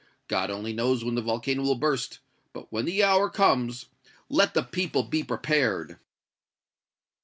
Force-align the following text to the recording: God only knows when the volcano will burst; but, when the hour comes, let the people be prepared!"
God 0.27 0.49
only 0.49 0.73
knows 0.73 1.03
when 1.05 1.13
the 1.13 1.21
volcano 1.21 1.61
will 1.61 1.75
burst; 1.75 2.21
but, 2.53 2.71
when 2.71 2.85
the 2.85 3.03
hour 3.03 3.29
comes, 3.29 3.85
let 4.29 4.55
the 4.55 4.63
people 4.63 5.03
be 5.03 5.23
prepared!" 5.23 5.99